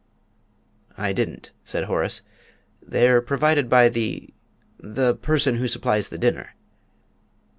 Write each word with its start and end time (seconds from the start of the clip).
"I 0.97 1.13
didn't," 1.13 1.51
said 1.63 1.83
Horace; 1.83 2.23
"they're 2.81 3.21
provided 3.21 3.69
by 3.69 3.87
the 3.87 4.33
the 4.79 5.13
person 5.13 5.57
who 5.57 5.67
supplies 5.67 6.09
the 6.09 6.17
dinner." 6.17 6.55